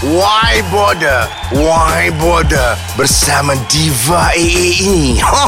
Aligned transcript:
Why 0.00 0.64
Border? 0.72 1.28
Why 1.52 2.08
Border? 2.16 2.72
Bersama 2.96 3.52
Diva 3.68 4.32
ha. 5.20 5.44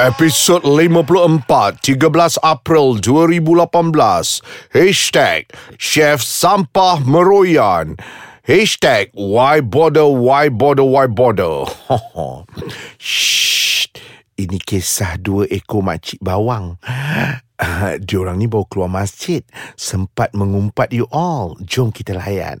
Episod 0.00 0.64
54 0.64 1.44
13 1.44 2.40
April 2.40 2.96
2018 2.96 4.40
Hashtag 4.72 5.52
Chef 5.76 6.24
Sampah 6.24 7.04
Meroyan. 7.04 8.00
Hashtag 8.48 9.12
Why 9.12 9.60
bother, 9.60 10.08
why 10.08 10.48
bother, 10.48 10.88
why 10.88 11.04
bother 11.04 11.68
Shh 12.96 13.92
Ini 14.40 14.56
kisah 14.56 15.20
dua 15.20 15.44
ekor 15.52 15.84
makcik 15.84 16.16
bawang 16.24 16.80
Diorang 18.08 18.38
ni 18.38 18.50
bawa 18.50 18.66
keluar 18.66 18.90
masjid. 18.90 19.46
Sempat 19.78 20.34
mengumpat 20.34 20.90
you 20.90 21.06
all. 21.14 21.54
Jom 21.62 21.94
kita 21.94 22.18
layan 22.18 22.58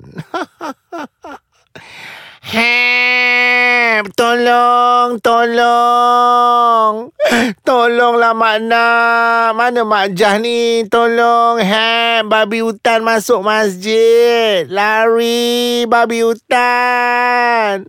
Help! 3.92 4.16
Tolong! 4.16 5.20
Tolong! 5.20 7.12
Tolonglah 7.60 8.32
Mak 8.32 8.58
Nak! 8.64 9.52
Mana 9.52 9.84
Mak 9.84 10.16
Jah 10.16 10.40
ni? 10.40 10.88
Tolong! 10.88 11.60
Help! 11.60 12.32
Babi 12.32 12.64
hutan 12.64 13.04
masuk 13.04 13.44
masjid! 13.44 14.64
Lari! 14.72 15.84
Babi 15.84 16.24
hutan! 16.24 17.84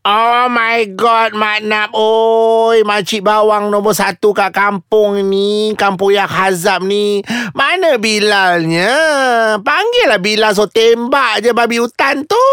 Oh 0.00 0.48
my 0.48 0.96
God, 0.96 1.36
Mak 1.36 1.60
Nap. 1.60 1.92
Oi, 1.92 2.80
makcik 2.88 3.20
bawang 3.20 3.68
nombor 3.68 3.92
satu 3.92 4.32
kat 4.32 4.48
kampung 4.48 5.20
ni. 5.28 5.76
Kampung 5.76 6.16
yang 6.16 6.24
hazab 6.24 6.80
ni. 6.88 7.20
Mana 7.52 8.00
Bilalnya? 8.00 8.96
Panggillah 9.60 10.16
Bilal 10.16 10.56
so 10.56 10.64
tembak 10.64 11.44
je 11.44 11.52
babi 11.52 11.84
hutan 11.84 12.24
tu. 12.24 12.48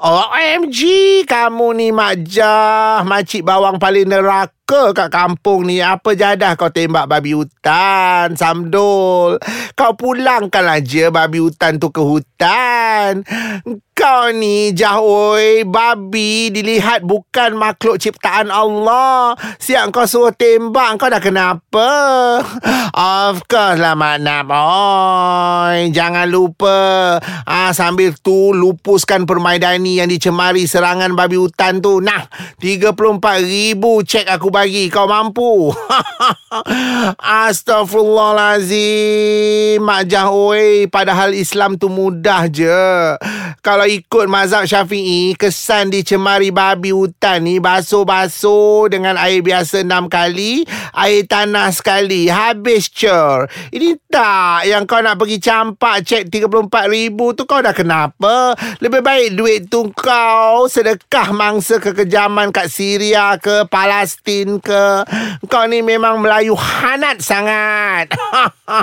OMG, 0.00 0.80
kamu 1.24 1.66
ni 1.76 1.88
Mak 1.90 2.14
Jah. 2.26 3.02
Makcik 3.06 3.42
bawang 3.46 3.80
paling 3.80 4.08
neraka 4.08 4.94
kat 4.96 5.08
kampung 5.08 5.66
ni. 5.68 5.80
Apa 5.80 6.14
jadah 6.16 6.54
kau 6.54 6.70
tembak 6.70 7.08
babi 7.08 7.34
hutan, 7.34 8.36
Samdul? 8.38 9.40
Kau 9.74 9.92
pulangkanlah 9.96 10.80
je 10.84 11.08
babi 11.08 11.42
hutan 11.42 11.80
tu 11.82 11.88
ke 11.90 12.02
hutan. 12.04 13.26
Kau 14.02 14.34
ni 14.34 14.74
jahoi 14.74 15.62
babi 15.62 16.50
dilihat 16.50 17.06
bukan 17.06 17.54
makhluk 17.54 18.02
ciptaan 18.02 18.50
Allah. 18.50 19.38
Siap 19.62 19.94
kau 19.94 20.10
suruh 20.10 20.34
tembak 20.34 20.98
kau 20.98 21.06
dah 21.06 21.22
kenapa? 21.22 21.86
Of 22.90 23.46
course 23.46 23.78
lah 23.78 23.94
Mak 23.94 24.18
Nap. 24.26 24.50
Oi, 24.50 25.94
jangan 25.94 26.26
lupa 26.26 27.14
ah 27.46 27.70
sambil 27.70 28.10
tu 28.18 28.50
lupuskan 28.50 29.22
permaidani 29.22 30.02
yang 30.02 30.10
dicemari 30.10 30.66
serangan 30.66 31.14
babi 31.14 31.38
hutan 31.38 31.78
tu. 31.78 32.02
Nah, 32.02 32.26
34,000 32.58 33.78
cek 34.02 34.26
aku 34.26 34.50
bagi. 34.50 34.90
Kau 34.90 35.06
mampu. 35.06 35.70
Astaghfirullahalazim. 37.46 39.78
Mak 39.78 40.10
Jahoi, 40.10 40.90
padahal 40.90 41.38
Islam 41.38 41.78
tu 41.78 41.86
mudah 41.86 42.50
je. 42.50 43.14
Kalau 43.62 43.91
ikut 44.00 44.26
mazhab 44.30 44.64
syafi'i, 44.64 45.36
kesan 45.36 45.92
dicemari 45.92 46.48
babi 46.48 46.94
hutan 46.94 47.44
ni 47.44 47.60
basuh-basuh 47.60 48.88
dengan 48.88 49.20
air 49.20 49.44
biasa 49.44 49.84
enam 49.84 50.08
kali, 50.08 50.64
air 50.96 51.26
tanah 51.28 51.68
sekali. 51.74 52.32
Habis 52.32 52.88
cer. 52.88 53.50
Ini 53.68 53.98
tak 54.08 54.70
yang 54.70 54.88
kau 54.88 55.02
nak 55.04 55.18
pergi 55.20 55.38
campak 55.42 56.06
cek 56.06 56.32
34,000 56.32 57.36
tu 57.36 57.42
kau 57.44 57.60
dah 57.60 57.74
kenapa? 57.74 58.56
Lebih 58.80 59.02
baik 59.04 59.28
duit 59.36 59.60
tu 59.68 59.90
kau 59.92 60.70
sedekah 60.70 61.34
mangsa 61.34 61.82
kekejaman 61.82 62.54
kat 62.54 62.70
Syria 62.70 63.36
ke 63.36 63.66
Palestin 63.66 64.62
ke. 64.62 65.04
Kau 65.50 65.64
ni 65.66 65.82
memang 65.82 66.22
Melayu 66.22 66.54
hanat 66.54 67.20
sangat. 67.20 68.14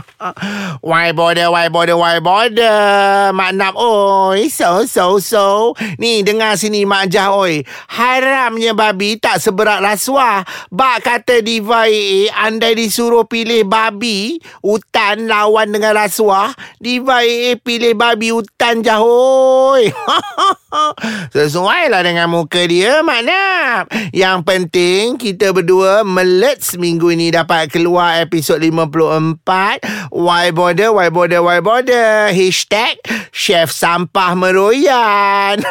why 0.89 1.15
bother, 1.15 1.47
why 1.49 1.71
bother, 1.71 1.97
why 1.97 2.19
bother? 2.19 3.31
Mak 3.33 3.51
Nap, 3.55 3.73
oi. 3.79 4.51
So, 4.51 4.83
so, 4.83 4.98
so. 5.23 5.71
Ni, 5.95 6.21
dengar 6.27 6.59
sini 6.59 6.83
Mak 6.83 7.07
Jah, 7.07 7.31
oi. 7.31 7.63
Haramnya 7.87 8.75
babi 8.75 9.15
tak 9.15 9.39
seberat 9.39 9.79
rasuah. 9.79 10.43
Bak 10.67 11.07
kata 11.07 11.39
Diva 11.39 11.87
AA, 11.87 12.27
andai 12.35 12.75
disuruh 12.75 13.23
pilih 13.23 13.63
babi, 13.63 14.43
hutan 14.59 15.31
lawan 15.31 15.71
dengan 15.71 15.95
rasuah, 15.95 16.51
Diva 16.83 17.23
AA 17.23 17.55
pilih 17.55 17.95
babi 17.95 18.35
hutan 18.35 18.83
jahoi. 18.83 19.87
Sesuai 21.35 21.89
lah 21.89 22.05
dengan 22.05 22.29
muka 22.29 22.61
dia, 22.69 23.01
Mak 23.01 23.21
Nap. 23.25 23.83
Yang 24.13 24.37
penting, 24.45 25.03
kita 25.17 25.49
berdua 25.49 26.05
melet 26.05 26.61
seminggu 26.61 27.09
ini 27.09 27.33
dapat 27.33 27.73
keluar 27.73 28.21
episod 28.21 28.61
54. 28.61 30.13
Why 30.13 30.53
bother, 30.53 30.93
why 30.93 31.09
bother, 31.09 31.41
why 31.41 31.57
bother? 31.63 32.29
Hashtag 32.29 33.01
Chef 33.29 33.69
Sampah 33.69 34.33
Meroyan. 34.33 35.61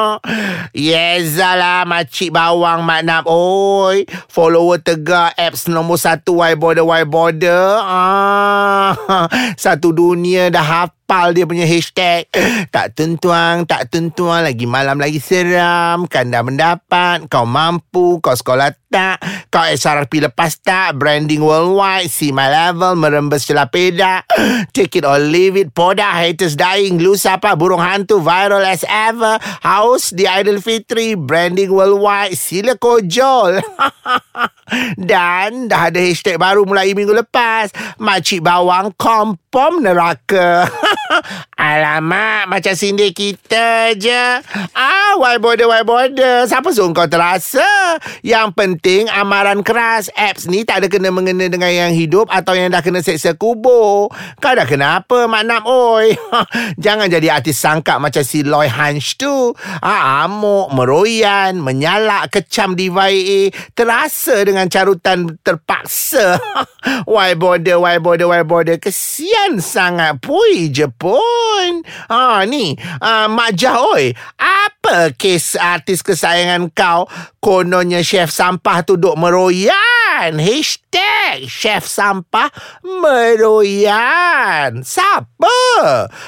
yes 0.74 1.38
lah, 1.38 1.86
makcik 1.86 2.34
bawang, 2.34 2.82
Mak 2.82 3.02
Nap. 3.06 3.24
Oi, 3.30 4.04
follower 4.26 4.82
tegak 4.82 5.34
apps 5.38 5.70
nombor 5.70 5.96
satu 5.96 6.40
Why 6.40 6.56
bother, 6.56 6.86
why 6.86 7.04
bother? 7.04 7.78
Ah, 7.84 8.96
satu 9.64 9.92
dunia 9.92 10.48
dah 10.48 10.64
hafal 10.64 11.36
dia 11.36 11.44
punya 11.44 11.68
hashtag. 11.68 12.26
Tak 12.72 12.96
tentuang, 12.96 13.68
tak 13.68 13.92
tentuang. 13.92 14.46
Lagi 14.46 14.64
malam 14.64 14.96
lagi 14.96 15.20
seram. 15.20 16.08
Kan 16.08 16.32
dah 16.32 16.40
mendapat. 16.40 17.28
Kau 17.28 17.44
mampu. 17.44 18.22
Kau 18.24 18.32
sekolah 18.32 18.72
tak. 18.88 19.20
Kau 19.50 19.66
SRP 19.66 20.22
lepas 20.22 20.62
tak. 20.62 20.94
Branding 20.94 21.42
worldwide. 21.42 22.06
See 22.06 22.30
my 22.30 22.46
level. 22.46 22.94
Merembes 22.94 23.50
celah 23.50 23.66
pedak. 23.66 24.22
Take 24.74 25.02
it 25.02 25.04
or 25.04 25.18
leave 25.18 25.58
it. 25.58 25.74
Poda 25.74 26.06
haters 26.14 26.54
dying. 26.54 27.02
Lu 27.02 27.18
siapa? 27.18 27.58
Burung 27.58 27.82
hantu. 27.82 28.22
Viral 28.22 28.62
as 28.62 28.86
ever. 28.86 29.42
House 29.66 30.14
di 30.14 30.22
Idol 30.22 30.62
Fitri. 30.62 31.18
Branding 31.18 31.74
worldwide. 31.74 32.38
Sila 32.38 32.78
kojol. 32.78 33.58
Dan 35.10 35.66
dah 35.66 35.90
ada 35.90 35.98
hashtag 35.98 36.38
baru 36.38 36.62
mulai 36.62 36.94
minggu 36.94 37.10
lepas. 37.10 37.74
Makcik 37.98 38.46
bawang 38.46 38.94
kompom 38.94 39.82
neraka. 39.82 40.70
Alamak, 41.60 42.46
macam 42.46 42.72
sindir 42.78 43.10
kita 43.10 43.92
je. 43.98 44.24
Ah, 44.72 45.18
why 45.18 45.36
bother, 45.42 45.66
why 45.66 45.82
bother? 45.82 46.46
Siapa 46.46 46.70
suruh 46.70 46.94
kau 46.94 47.10
terasa? 47.10 47.98
Yang 48.22 48.48
penting 48.56 49.10
amaran 49.40 49.64
keras. 49.64 50.12
Apps 50.12 50.44
ni 50.52 50.68
tak 50.68 50.84
ada 50.84 50.92
kena-mengena 50.92 51.48
dengan 51.48 51.72
yang 51.72 51.96
hidup 51.96 52.28
atau 52.28 52.52
yang 52.52 52.68
dah 52.68 52.84
kena 52.84 53.00
seksa 53.00 53.32
kubur. 53.32 54.12
Kau 54.36 54.52
dah 54.52 54.68
kenapa, 54.68 55.24
Mak 55.24 55.44
Nam? 55.48 55.64
Oi, 55.64 56.12
jangan 56.84 57.08
jadi 57.08 57.40
artis 57.40 57.56
sangka 57.56 57.96
macam 57.96 58.20
si 58.20 58.44
Loy 58.44 58.68
Hunch 58.68 59.16
tu. 59.16 59.56
Ah, 59.80 60.28
amuk, 60.28 60.76
meroyan, 60.76 61.56
menyalak, 61.56 62.28
kecam 62.28 62.76
diva 62.76 63.08
AA. 63.08 63.48
Terasa 63.72 64.44
dengan 64.44 64.68
carutan 64.68 65.40
terpaksa. 65.40 66.36
why 67.08 67.32
bother, 67.32 67.80
why 67.80 67.96
bother, 67.96 68.28
why 68.28 68.44
bother? 68.44 68.76
Kesian 68.76 69.64
sangat. 69.64 70.20
Pui 70.20 70.68
je 70.68 70.84
pun. 70.84 71.80
Ha, 72.12 72.44
ni, 72.44 72.76
uh, 72.76 73.24
Mak 73.24 73.56
Jah, 73.56 73.80
oi. 73.88 74.12
Apa 74.36 75.16
kes 75.16 75.56
artis 75.56 76.04
kesayangan 76.04 76.68
kau? 76.76 77.08
Kononnya 77.40 78.04
chef 78.04 78.28
sampah 78.28 78.84
tu 78.84 79.00
duk 79.00 79.16
meroyan. 79.30 80.42
Hashtag 80.42 81.46
chef 81.46 81.86
sampah 81.86 82.50
meroyan. 82.82 84.82
Siapa? 84.82 85.54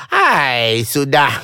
Hai, 0.07 0.87
sudah 0.87 1.35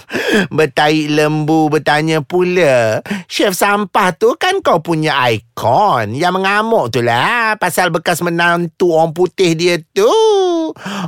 bertaik 0.54 1.10
lembu 1.10 1.66
bertanya 1.66 2.22
pula. 2.22 3.02
Chef 3.26 3.58
sampah 3.58 4.14
tu 4.14 4.38
kan 4.38 4.62
kau 4.62 4.78
punya 4.78 5.18
ikon. 5.34 6.14
Yang 6.14 6.34
mengamuk 6.38 6.94
tu 6.94 7.02
lah. 7.02 7.58
Pasal 7.58 7.90
bekas 7.90 8.22
menantu 8.22 8.94
orang 8.94 9.10
putih 9.10 9.58
dia 9.58 9.82
tu. 9.82 10.14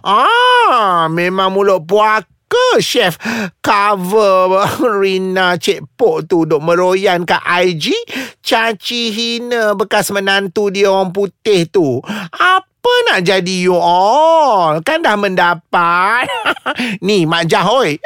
Ah, 0.03 1.06
memang 1.06 1.55
mulut 1.55 1.87
puaka 1.87 2.26
ke 2.50 2.82
chef 2.82 3.14
cover 3.62 4.67
Rina 5.00 5.55
Cik 5.55 5.94
Pok 5.94 6.26
tu 6.26 6.43
duk 6.43 6.58
meroyan 6.58 7.23
kat 7.23 7.38
IG 7.47 7.94
caci 8.43 9.14
hina 9.14 9.79
bekas 9.79 10.11
menantu 10.11 10.75
dia 10.75 10.91
orang 10.91 11.14
putih 11.14 11.70
tu. 11.70 12.02
Apa 12.35 12.93
nak 13.06 13.23
jadi 13.23 13.56
you 13.70 13.76
all? 13.76 14.82
Kan 14.82 15.06
dah 15.06 15.14
mendapat. 15.14 16.26
ni 17.06 17.29
Mak 17.29 17.47
Jah 17.47 17.69
oi. 17.70 18.00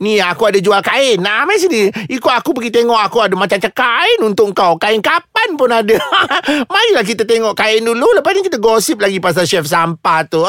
Ni 0.00 0.16
aku 0.22 0.48
ada 0.48 0.62
jual 0.62 0.80
kain. 0.80 1.20
Nah, 1.20 1.44
mai 1.44 1.60
sini. 1.60 1.90
Ikut 1.90 2.32
aku 2.32 2.56
pergi 2.56 2.70
tengok 2.70 2.96
aku 2.96 3.18
ada 3.20 3.34
macam 3.36 3.58
kain 3.58 4.20
untuk 4.22 4.54
kau. 4.54 4.78
Kain 4.80 5.02
kapan 5.02 5.58
pun 5.58 5.68
ada. 5.68 5.98
Marilah 6.72 7.04
kita 7.04 7.26
tengok 7.26 7.58
kain 7.58 7.82
dulu. 7.82 8.06
Lepas 8.16 8.32
ni 8.38 8.46
kita 8.46 8.56
gosip 8.62 9.02
lagi 9.02 9.18
pasal 9.18 9.44
chef 9.44 9.66
sampah 9.66 10.24
tu. 10.24 10.46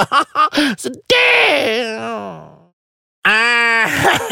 Sedih. 0.79 2.50
Ah, 3.21 3.85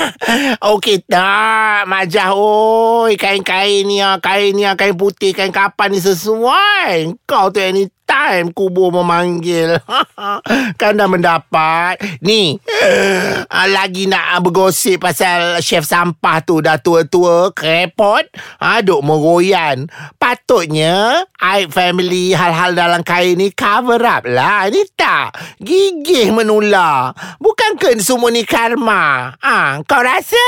Okey 0.73 1.05
tak 1.05 1.85
Majah 1.85 2.33
oi 2.33 3.13
Kain-kain 3.21 3.85
ni 3.85 4.01
ah, 4.01 4.17
Kain 4.17 4.49
ni 4.57 4.65
ah, 4.65 4.73
Kain 4.73 4.97
putih 4.97 5.29
Kain 5.29 5.53
kapan 5.53 5.93
ni 5.93 6.01
sesuai. 6.01 7.13
Kau 7.29 7.53
tu 7.53 7.61
any 7.61 7.85
time 8.09 8.49
kubur 8.49 8.89
memanggil. 8.89 9.77
kan 10.81 10.97
dah 10.97 11.05
mendapat. 11.05 12.01
Ni, 12.25 12.57
uh, 12.57 13.67
lagi 13.69 14.09
nak 14.09 14.41
bergosip 14.41 15.05
pasal 15.05 15.61
chef 15.61 15.85
sampah 15.85 16.41
tu 16.41 16.65
dah 16.65 16.81
tua-tua, 16.81 17.53
krepot, 17.53 18.25
ha, 18.57 18.81
duk 18.81 19.05
meroyan. 19.05 19.85
Patutnya, 20.17 21.21
Aib 21.39 21.69
family 21.69 22.33
hal-hal 22.33 22.73
dalam 22.73 23.05
kain 23.05 23.37
ni 23.37 23.53
cover 23.53 24.01
up 24.01 24.25
lah. 24.25 24.67
Ini 24.67 24.81
tak. 24.97 25.37
Gigih 25.61 26.33
menular. 26.33 27.15
Bukan 27.37 27.79
ke 27.79 27.95
semua 28.01 28.33
ni 28.33 28.43
karma? 28.43 29.35
Ha, 29.39 29.79
kau 29.85 30.01
rasa? 30.03 30.47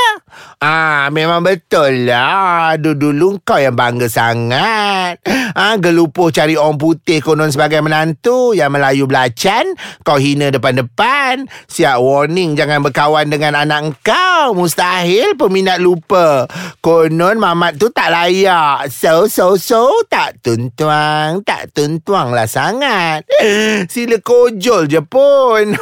Ah, 0.59 1.07
ha, 1.07 1.13
memang 1.13 1.43
betul 1.43 2.07
lah. 2.07 2.75
Dulu-dulu 2.75 3.39
kau 3.43 3.59
yang 3.59 3.75
bangga 3.75 4.07
sangat. 4.07 5.19
Ah, 5.55 5.75
ha, 5.75 5.79
gelupuh 5.79 6.31
cari 6.31 6.55
orang 6.55 6.79
putih 6.79 7.19
konon 7.19 7.50
sebagai 7.51 7.83
menantu 7.83 8.55
yang 8.55 8.71
Melayu 8.71 9.05
belacan, 9.05 9.75
kau 10.01 10.15
hina 10.15 10.49
depan-depan. 10.49 11.45
Siap 11.67 11.99
warning 11.99 12.55
jangan 12.55 12.79
berkawan 12.79 13.27
dengan 13.27 13.59
anak 13.59 13.99
kau. 14.01 14.55
Mustahil 14.55 15.35
peminat 15.35 15.83
lupa. 15.83 16.47
Konon 16.79 17.37
mamat 17.37 17.75
tu 17.75 17.91
tak 17.91 18.13
layak. 18.13 18.87
So, 18.87 19.27
so, 19.27 19.59
so, 19.59 19.91
tak 20.07 20.39
tuntuang. 20.39 21.43
Tak 21.43 21.75
tuntuang 21.75 22.31
lah 22.31 22.47
sangat. 22.47 23.27
Sila 23.91 24.17
kojol 24.21 24.87
je 24.87 25.01
pun. 25.03 25.75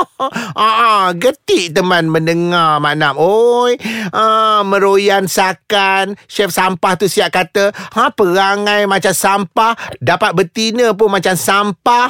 ah, 0.58 1.12
getik 1.14 1.76
teman 1.76 2.08
mendengar 2.08 2.80
Mak 2.80 2.94
Nam. 2.96 3.14
Oi, 3.20 3.76
ah, 4.10 4.64
meroyan 4.64 5.28
sakan. 5.28 6.16
Chef 6.26 6.48
sampah 6.48 6.96
tu 6.96 7.06
siap 7.06 7.28
kata, 7.28 7.70
ha, 7.72 8.08
perangai 8.12 8.88
macam 8.88 9.12
sampah. 9.12 9.76
Dapat 10.00 10.32
betina 10.32 10.96
pun 10.96 11.11
macam 11.12 11.36
sampah. 11.36 12.08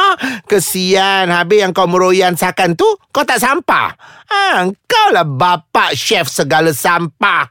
Kesian 0.50 1.34
habis 1.34 1.66
yang 1.66 1.74
kau 1.74 1.90
meroyan 1.90 2.38
sakan 2.38 2.78
tu, 2.78 2.86
kau 3.10 3.26
tak 3.26 3.42
sampah. 3.42 3.90
Ha, 4.30 4.64
kau 4.86 5.08
lah 5.10 5.26
bapak 5.26 5.98
chef 5.98 6.30
segala 6.30 6.70
sampah. 6.70 7.50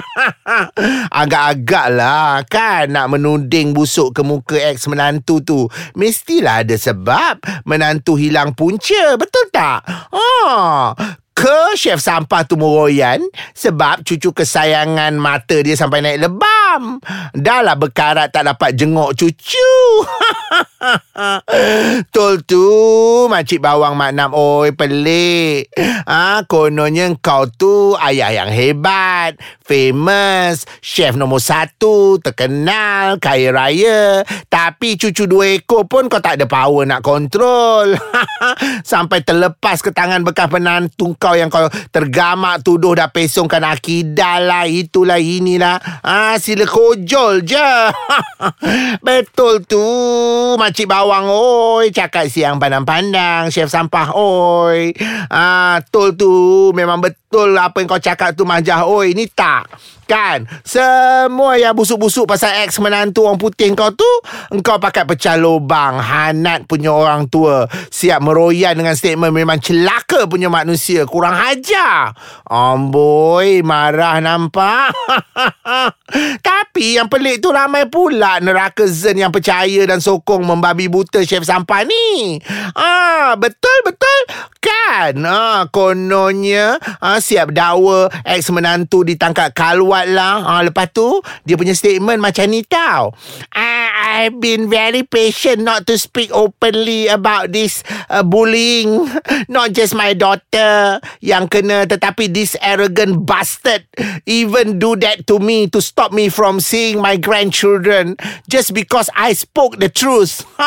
Agak-agak 1.20 1.86
lah 1.96 2.44
kan 2.44 2.92
nak 2.92 3.08
menuding 3.10 3.72
busuk 3.72 4.12
ke 4.12 4.20
muka 4.20 4.60
ex 4.60 4.84
menantu 4.86 5.40
tu. 5.40 5.64
Mestilah 5.96 6.62
ada 6.62 6.76
sebab 6.76 7.40
menantu 7.64 8.20
hilang 8.20 8.52
punca. 8.52 9.16
Betul 9.16 9.48
tak? 9.48 9.82
Oh, 10.12 10.92
ke 11.40 11.72
chef 11.72 12.04
sampah 12.04 12.44
tu 12.44 12.60
meroyan 12.60 13.24
sebab 13.56 14.04
cucu 14.04 14.36
kesayangan 14.36 15.16
mata 15.16 15.56
dia 15.64 15.72
sampai 15.72 16.04
naik 16.04 16.20
lebam. 16.70 17.02
Dah 17.34 17.60
lah 17.64 17.74
berkarat 17.74 18.30
tak 18.30 18.46
dapat 18.46 18.78
jenguk 18.78 19.14
cucu. 19.18 19.74
Tol 22.14 22.40
tu 22.42 22.64
Makcik 23.28 23.60
bawang 23.60 23.94
Mak 23.94 24.10
Nam. 24.14 24.30
Oi 24.32 24.72
pelik. 24.72 25.70
Ha, 26.08 26.42
Kononnya 26.48 27.12
kau 27.20 27.46
tu 27.46 27.94
Ayah 28.00 28.32
yang 28.32 28.50
hebat 28.50 29.36
Famous 29.60 30.64
Chef 30.80 31.14
nombor 31.14 31.38
satu 31.44 32.16
Terkenal 32.18 33.20
Kaya 33.20 33.52
raya. 33.52 34.24
Tapi 34.48 34.96
cucu 34.96 35.28
dua 35.28 35.60
ekor 35.60 35.86
pun 35.86 36.08
Kau 36.08 36.22
tak 36.22 36.40
ada 36.40 36.48
power 36.48 36.88
nak 36.88 37.04
kontrol. 37.04 37.94
Sampai 38.90 39.20
terlepas 39.22 39.84
ke 39.84 39.92
tangan 39.92 40.24
bekas 40.24 40.48
penantu 40.48 41.14
kau 41.20 41.36
Yang 41.36 41.50
kau 41.52 41.66
tergamak 41.92 42.64
tuduh 42.64 42.96
Dah 42.96 43.12
pesongkan 43.12 43.62
akidah 43.68 44.40
lah 44.40 44.64
Itulah 44.64 45.20
inilah. 45.20 45.78
Ha, 46.02 46.40
Sila 46.40 46.59
kojol 46.66 47.46
je. 47.46 47.72
Betul 49.06 49.62
tu. 49.64 49.84
Makcik 50.58 50.90
bawang 50.90 51.30
oi 51.30 51.94
Cakap 51.94 52.26
siang 52.26 52.58
pandang-pandang 52.58 53.54
Chef 53.54 53.70
sampah 53.70 54.10
oi. 54.18 54.90
Ah, 55.30 55.78
Tol 55.94 56.18
tu. 56.18 56.70
Memang 56.74 56.98
betul 56.98 57.20
Apa 57.30 57.78
yang 57.78 57.86
kau 57.86 58.02
cakap 58.02 58.34
tu 58.34 58.42
Majah. 58.42 58.90
Oi 58.90 59.14
Ni 59.14 59.30
tak. 59.30 59.70
Kan? 60.10 60.50
Semua 60.66 61.54
yang 61.54 61.70
busuk-busuk 61.78 62.26
Pasal 62.26 62.66
ex 62.66 62.82
menantu 62.82 63.30
orang 63.30 63.38
putih 63.38 63.70
kau 63.78 63.94
tu 63.94 64.10
Engkau 64.50 64.82
pakai 64.82 65.06
pecah 65.06 65.38
lubang. 65.38 66.02
Hanat 66.02 66.66
punya 66.66 66.90
orang 66.90 67.30
tua. 67.30 67.70
Siap 67.70 68.18
meroyan 68.18 68.74
dengan 68.74 68.98
statement 68.98 69.30
Memang 69.30 69.62
celaka 69.62 70.26
punya 70.26 70.50
manusia. 70.50 71.06
Kurang 71.06 71.38
hajar. 71.38 72.18
Amboi 72.50 73.62
Marah 73.62 74.18
nampak. 74.18 74.90
Tapi 76.50 76.98
yang 76.98 77.06
pelik 77.06 77.38
tu 77.38 77.54
Ramai 77.54 77.86
pula 77.86 78.42
neraka 78.42 78.90
zen 78.90 79.22
Yang 79.22 79.38
percaya 79.38 79.86
dan 79.86 80.02
sokong 80.02 80.42
Membabi 80.42 80.90
buta 80.90 81.22
chef 81.22 81.46
sampah 81.46 81.86
ni. 81.86 82.42
Ah 82.74 83.38
Betul-betul. 83.38 84.50
Kan? 84.58 85.22
Ah, 85.22 85.70
Kononnya 85.70 86.76
ah, 86.98 87.19
Siap 87.20 87.52
dakwa 87.52 88.08
Ex 88.24 88.48
menantu 88.50 89.04
ditangkap 89.04 89.52
kalwat 89.52 90.08
lah. 90.08 90.42
Ha, 90.42 90.52
lepas 90.64 90.90
tu, 90.90 91.20
dia 91.44 91.54
punya 91.54 91.76
statement 91.76 92.18
macam 92.18 92.48
ni 92.48 92.64
tau. 92.64 93.12
I've 93.52 94.40
been 94.40 94.66
very 94.66 95.04
patient 95.04 95.62
not 95.62 95.86
to 95.86 95.94
speak 96.00 96.32
openly 96.32 97.06
about 97.06 97.52
this 97.52 97.84
uh, 98.10 98.24
bullying. 98.24 99.06
Not 99.48 99.72
just 99.76 99.94
my 99.94 100.16
daughter 100.16 100.98
yang 101.22 101.46
kena, 101.46 101.86
tetapi 101.86 102.32
this 102.32 102.56
arrogant 102.58 103.22
bastard 103.28 103.86
even 104.26 104.78
do 104.78 104.96
that 104.96 105.26
to 105.26 105.38
me 105.38 105.68
to 105.70 105.80
stop 105.80 106.12
me 106.12 106.28
from 106.28 106.60
seeing 106.60 107.00
my 107.00 107.16
grandchildren 107.16 108.16
just 108.48 108.74
because 108.74 109.10
I 109.14 109.32
spoke 109.34 109.78
the 109.78 109.88
truth. 109.88 110.46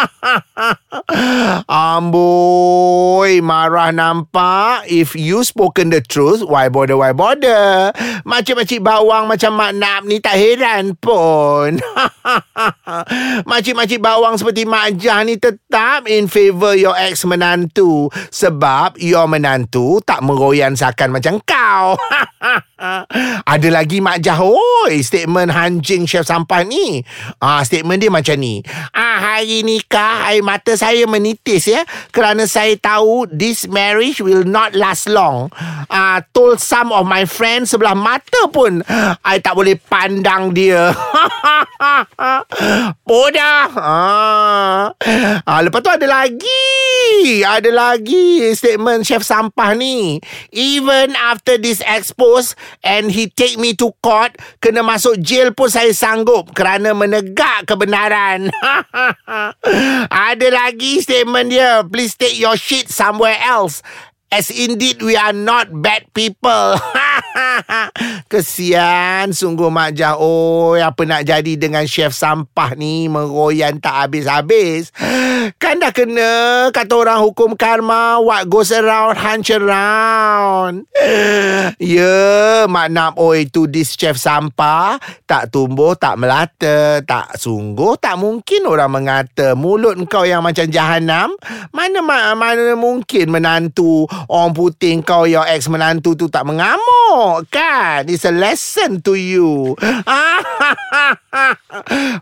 Amboi, 1.67 3.41
marah 3.41 3.91
nampak. 3.91 4.85
If 4.87 5.15
you 5.15 5.43
spoken 5.43 5.89
the 5.89 6.01
truth, 6.01 6.42
why 6.47 6.67
bother, 6.67 6.97
why 6.97 7.11
bother? 7.11 7.93
Bawang 8.83 9.03
bawang 9.03 9.25
macam 9.29 9.51
Mak 9.53 9.73
Nap 9.77 10.01
ni 10.09 10.17
tak 10.17 10.35
heran 10.39 10.97
pun. 10.97 11.77
Makcik-makcik 13.49 14.01
bawang 14.01 14.35
seperti 14.41 14.65
Mak 14.65 14.97
Jah 14.97 15.21
ni 15.21 15.37
tetap 15.37 16.09
in 16.09 16.25
favor 16.25 16.73
your 16.73 16.97
ex 16.97 17.23
menantu. 17.29 18.09
Sebab 18.33 18.97
your 18.97 19.29
menantu 19.29 20.01
tak 20.01 20.25
meroyan 20.25 20.73
sakan 20.73 21.13
macam 21.13 21.37
kau. 21.45 21.93
Ada 23.53 23.69
lagi 23.71 24.03
Mak 24.03 24.19
Jah 24.19 24.41
oi, 24.43 24.99
statement 25.05 25.53
hanjing 25.53 26.03
chef 26.09 26.27
sampah 26.27 26.65
ni. 26.67 27.05
Ah, 27.39 27.63
statement 27.63 28.01
dia 28.01 28.11
macam 28.11 28.35
ni. 28.35 28.65
Ah, 28.91 29.39
hari 29.39 29.63
nikah 29.63 30.33
air 30.33 30.43
mata 30.43 30.75
saya 30.75 31.05
menitis 31.07 31.69
ya. 31.69 31.85
Kerana 32.11 32.49
saya 32.49 32.75
tahu 32.75 33.29
this 33.31 33.69
marriage 33.69 34.19
will 34.19 34.43
not 34.43 34.75
last 34.75 35.07
long. 35.07 35.47
Ah, 35.87 36.25
told 36.33 36.57
some 36.57 36.89
of 36.89 37.05
my 37.05 37.29
friends 37.29 37.71
sebelah 37.71 37.93
mata 37.93 38.49
pun 38.49 38.81
I 39.21 39.37
tak 39.39 39.53
boleh 39.53 39.77
pandang 39.77 40.51
dia. 40.51 40.89
Bodah. 43.07 43.69
Ah. 43.77 44.83
ah. 45.45 45.59
Lepas 45.61 45.79
tu 45.85 45.93
ada 45.93 46.07
lagi. 46.09 46.65
Ada 47.45 47.69
lagi 47.69 48.49
statement 48.57 49.05
chef 49.05 49.21
sampah 49.21 49.77
ni. 49.77 50.17
Even 50.49 51.13
after 51.13 51.61
this 51.61 51.85
expose 51.85 52.57
and 52.81 53.13
he 53.13 53.29
take 53.29 53.61
me 53.61 53.77
to 53.77 53.93
court, 54.01 54.33
kena 54.57 54.81
masuk 54.81 55.21
jail 55.21 55.53
pun 55.53 55.69
saya 55.69 55.93
sanggup 55.93 56.49
kerana 56.57 56.97
menegak 56.97 57.69
kebenaran. 57.69 58.49
ada 60.33 60.47
lagi 60.49 60.99
statement 60.99 61.53
dia. 61.53 61.85
Please 61.85 62.17
take 62.17 62.41
your 62.41 62.57
shit 62.57 62.89
somewhere 62.89 63.37
else. 63.37 63.85
As 64.33 64.49
indeed 64.49 65.03
we 65.05 65.15
are 65.15 65.31
not 65.31 65.69
bad 65.69 66.09
people. 66.17 66.81
Kesian 68.31 69.31
sungguh 69.31 69.69
Mak 69.69 69.89
Jah. 69.95 70.15
Oh, 70.17 70.75
apa 70.77 71.03
nak 71.05 71.25
jadi 71.27 71.53
dengan 71.57 71.85
chef 71.85 72.13
sampah 72.15 72.75
ni 72.77 73.07
meroyan 73.07 73.77
tak 73.77 74.07
habis-habis. 74.07 74.93
Kan 75.59 75.83
dah 75.83 75.91
kena 75.91 76.31
kata 76.71 76.93
orang 76.95 77.19
hukum 77.19 77.53
karma 77.59 78.19
what 78.23 78.47
goes 78.47 78.71
around 78.71 79.19
hunch 79.19 79.51
around. 79.53 80.85
Ya, 81.83 81.99
yeah, 81.99 82.59
Mak 82.69 82.87
Nam 82.89 83.13
oi 83.19 83.45
tu 83.47 83.67
this 83.67 83.93
chef 83.99 84.15
sampah 84.15 84.97
tak 85.27 85.51
tumbuh 85.51 85.93
tak 85.97 86.15
melata, 86.15 87.03
tak 87.03 87.35
sungguh 87.35 87.99
tak 87.99 88.17
mungkin 88.19 88.65
orang 88.65 88.91
mengata 88.91 89.53
mulut 89.53 89.99
kau 90.07 90.23
yang 90.23 90.41
macam 90.41 90.65
jahanam. 90.69 91.35
Mana 91.75 91.99
mana 92.03 92.73
mungkin 92.77 93.29
menantu 93.29 94.07
orang 94.31 94.55
putih 94.55 95.03
kau 95.03 95.27
yang 95.27 95.45
ex 95.47 95.67
menantu 95.67 96.15
tu 96.15 96.27
tak 96.31 96.47
mengamuk 96.47 97.42
kan? 97.47 98.07
It's 98.07 98.25
a 98.27 98.33
lesson 98.33 99.01
to 99.03 99.15
you. 99.15 99.75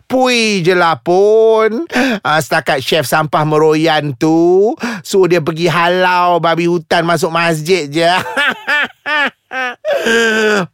Pui 0.10 0.62
je 0.66 0.74
lah 0.78 0.98
pun. 1.02 1.86
Uh, 2.22 2.40
Setakat 2.40 2.82
chef 2.82 3.06
sampah 3.06 3.44
meroyan 3.44 4.16
tu 4.16 4.72
Suruh 5.02 5.28
dia 5.28 5.42
pergi 5.44 5.68
halau 5.68 6.40
babi 6.40 6.66
hutan 6.70 7.06
masuk 7.06 7.32
masjid 7.34 7.90
je. 7.90 8.06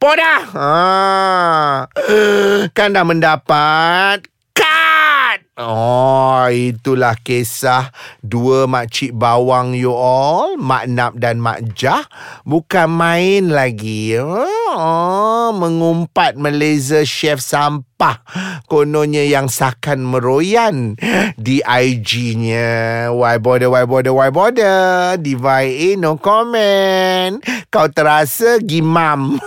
Podah 0.02 0.42
ha. 0.54 1.88
Kan 2.78 2.94
dah 2.94 3.06
mendapat 3.06 4.30
Cut 4.54 5.40
Oh, 5.58 6.17
itulah 6.52 7.16
kisah 7.20 7.92
dua 8.20 8.66
makcik 8.66 9.16
bawang 9.16 9.78
you 9.78 9.92
all, 9.94 10.58
Mak 10.60 10.86
Nap 10.92 11.14
dan 11.16 11.40
Mak 11.40 11.78
Jah. 11.78 12.04
Bukan 12.44 12.88
main 12.92 13.54
lagi. 13.54 14.18
Oh, 14.68 15.56
mengumpat 15.56 16.36
Malaysia 16.36 17.08
chef 17.08 17.40
sampah. 17.40 18.20
Kononnya 18.68 19.24
yang 19.24 19.48
sakan 19.48 20.04
meroyan 20.04 21.00
di 21.40 21.64
IG-nya. 21.64 23.08
Why 23.16 23.40
bother, 23.40 23.72
why 23.72 23.88
bother, 23.88 24.12
why 24.12 24.28
bother? 24.28 25.16
Diva 25.24 25.64
A, 25.64 25.90
no 25.96 26.20
comment. 26.20 27.40
Kau 27.72 27.88
terasa 27.88 28.60
gimam. 28.60 29.40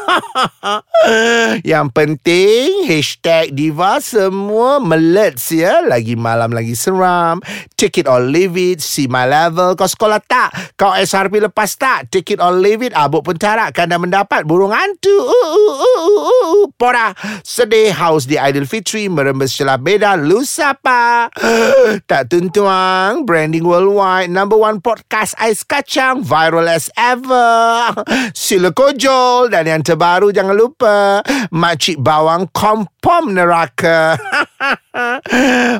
yang 1.68 1.92
penting, 1.92 2.88
hashtag 2.88 3.52
Diva 3.52 4.00
semua 4.00 4.80
melets 4.80 5.52
ya. 5.52 5.84
Lagi 5.84 6.16
malam, 6.16 6.56
lagi 6.56 6.72
seram. 6.72 7.44
Take 7.76 8.00
it 8.00 8.06
or 8.08 8.24
leave 8.24 8.56
it. 8.56 8.80
See 8.80 9.04
my 9.04 9.28
level. 9.28 9.76
Kau 9.76 9.84
sekolah 9.84 10.24
tak? 10.24 10.80
Kau 10.80 10.96
SRP 10.96 11.44
lepas 11.44 11.76
tak? 11.76 12.08
Take 12.08 12.34
it 12.36 12.40
or 12.40 12.56
leave 12.56 12.80
it. 12.80 12.96
Abuk 12.96 13.20
pun 13.20 13.36
tarak. 13.36 13.76
Kan 13.76 13.92
mendapat 13.92 14.48
burung 14.48 14.72
hantu. 14.72 15.09
Uh, 15.18 15.34
uh, 15.34 16.30
uh. 16.30 16.60
Pora. 16.78 17.12
Sedih 17.42 17.90
haus 17.90 18.24
di 18.24 18.38
Aidilfitri. 18.38 19.10
Merembes 19.10 19.56
celah 19.56 19.76
beda. 19.80 20.14
Lu 20.14 20.46
siapa? 20.46 21.30
tak 22.10 22.30
tuntuang. 22.30 23.26
Branding 23.26 23.66
worldwide. 23.66 24.30
Number 24.30 24.56
one 24.56 24.78
podcast 24.78 25.34
ais 25.40 25.66
kacang. 25.66 26.22
Viral 26.22 26.70
as 26.70 26.92
ever. 26.94 27.92
Sila 28.36 28.70
kojol. 28.70 29.50
Dan 29.50 29.66
yang 29.66 29.82
terbaru 29.82 30.30
jangan 30.30 30.56
lupa. 30.56 31.24
Makcik 31.50 31.98
bawang 31.98 32.48
kompom 32.54 33.34
neraka. 33.34 34.14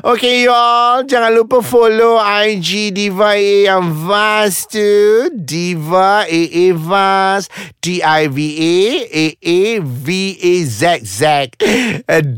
Okay 0.01 0.47
you 0.47 0.53
all 0.55 1.03
Jangan 1.03 1.35
lupa 1.35 1.59
follow 1.59 2.17
IG 2.17 2.95
Diva 2.95 3.35
A 3.35 3.67
yang 3.67 3.91
vast 4.07 4.71
tu 4.71 5.29
Diva 5.35 6.23
A 6.23 6.41
A 6.47 6.65
vast 6.73 7.51
D-I-V-A 7.83 8.81
A 9.21 9.37
A 9.37 9.77
V-A-Z-Z 9.85 11.21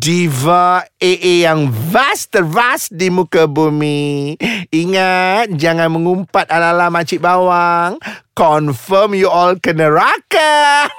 Diva 0.03 0.83
A 0.83 0.85
A 0.99 1.33
yang 1.47 1.71
vast 1.71 2.35
Tervast 2.35 2.91
di 2.91 3.07
muka 3.07 3.47
bumi. 3.47 4.35
Ingat 4.67 5.55
Jangan 5.55 5.87
mengumpat 5.87 6.51
ala-ala 6.51 6.91
makcik 6.91 7.23
bawang. 7.23 8.03
Confirm 8.35 9.15
you 9.15 9.31
all 9.31 9.55
ke 9.55 9.71
neraka 9.71 10.89